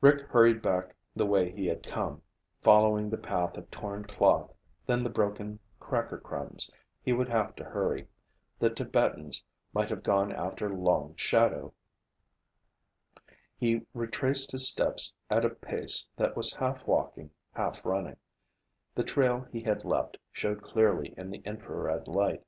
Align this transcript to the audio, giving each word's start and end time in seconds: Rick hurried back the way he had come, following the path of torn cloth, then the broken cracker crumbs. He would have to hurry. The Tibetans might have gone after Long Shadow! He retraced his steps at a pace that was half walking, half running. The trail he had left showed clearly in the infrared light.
Rick 0.00 0.28
hurried 0.28 0.62
back 0.62 0.94
the 1.16 1.26
way 1.26 1.50
he 1.50 1.66
had 1.66 1.84
come, 1.84 2.22
following 2.62 3.10
the 3.10 3.18
path 3.18 3.56
of 3.56 3.68
torn 3.72 4.04
cloth, 4.04 4.54
then 4.86 5.02
the 5.02 5.10
broken 5.10 5.58
cracker 5.80 6.16
crumbs. 6.18 6.70
He 7.02 7.12
would 7.12 7.28
have 7.28 7.56
to 7.56 7.64
hurry. 7.64 8.06
The 8.60 8.70
Tibetans 8.70 9.42
might 9.72 9.90
have 9.90 10.04
gone 10.04 10.30
after 10.30 10.72
Long 10.72 11.16
Shadow! 11.16 11.74
He 13.56 13.84
retraced 13.94 14.52
his 14.52 14.68
steps 14.68 15.16
at 15.28 15.44
a 15.44 15.50
pace 15.50 16.06
that 16.14 16.36
was 16.36 16.54
half 16.54 16.86
walking, 16.86 17.30
half 17.50 17.84
running. 17.84 18.18
The 18.94 19.02
trail 19.02 19.40
he 19.50 19.60
had 19.62 19.84
left 19.84 20.18
showed 20.30 20.62
clearly 20.62 21.14
in 21.16 21.30
the 21.30 21.38
infrared 21.38 22.06
light. 22.06 22.44